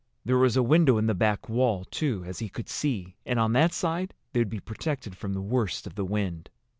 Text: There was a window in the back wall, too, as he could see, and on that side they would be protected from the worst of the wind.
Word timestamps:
There 0.25 0.39
was 0.39 0.57
a 0.57 0.63
window 0.63 0.97
in 0.97 1.05
the 1.05 1.13
back 1.13 1.47
wall, 1.47 1.85
too, 1.85 2.23
as 2.25 2.39
he 2.39 2.49
could 2.49 2.67
see, 2.67 3.17
and 3.23 3.37
on 3.39 3.53
that 3.53 3.71
side 3.71 4.15
they 4.33 4.39
would 4.39 4.49
be 4.49 4.59
protected 4.59 5.15
from 5.15 5.35
the 5.35 5.41
worst 5.43 5.85
of 5.85 5.93
the 5.93 6.03
wind. 6.05 6.49